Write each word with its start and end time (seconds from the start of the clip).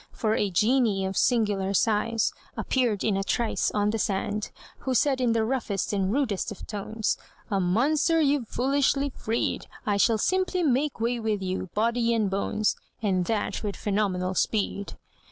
For 0.11 0.33
a 0.33 0.49
genie 0.49 1.05
of 1.05 1.15
singular 1.15 1.75
size 1.75 2.33
Appeared 2.57 3.03
in 3.03 3.15
a 3.15 3.23
trice 3.23 3.69
on 3.69 3.91
the 3.91 3.99
sand, 3.99 4.49
Who 4.79 4.95
said 4.95 5.21
in 5.21 5.33
the 5.33 5.43
roughest 5.45 5.93
and 5.93 6.11
rudest 6.11 6.51
of 6.51 6.65
tones: 6.65 7.17
"A 7.51 7.59
monster 7.59 8.19
you've 8.19 8.47
foolishly 8.47 9.11
freed! 9.15 9.67
I 9.85 9.97
shall 9.97 10.17
simply 10.17 10.63
make 10.63 10.99
way 10.99 11.19
with 11.19 11.43
you, 11.43 11.69
body 11.75 12.15
and 12.15 12.31
bones, 12.31 12.75
And 13.03 13.25
that 13.25 13.61
with 13.61 13.75
phenomenal 13.75 14.33
speed!" 14.33 14.95